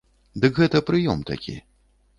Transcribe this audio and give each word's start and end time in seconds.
Дык 0.45 0.53
гэта 0.63 0.81
прыём 0.89 1.23
такі. 1.33 1.59